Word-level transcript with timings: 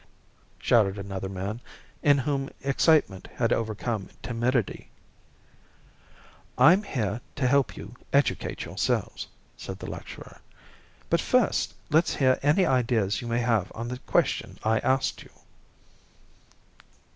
shouted 0.57 0.97
another 0.97 1.29
man, 1.29 1.61
in 2.01 2.17
whom 2.17 2.49
excitement 2.63 3.27
had 3.35 3.53
overcome 3.53 4.09
timidity. 4.23 4.89
"I'm 6.57 6.81
here 6.81 7.21
to 7.35 7.47
help 7.47 7.77
you 7.77 7.93
educate 8.11 8.65
yourselves," 8.65 9.27
said 9.55 9.77
the 9.77 9.87
lecturer. 9.91 10.39
"But 11.11 11.21
first 11.21 11.75
let's 11.91 12.15
hear 12.15 12.39
any 12.41 12.65
ideas 12.65 13.21
you 13.21 13.27
may 13.27 13.41
have 13.41 13.71
on 13.75 13.89
the 13.89 13.99
question 13.99 14.57
I 14.63 14.79
asked 14.79 15.21
you." 15.21 15.29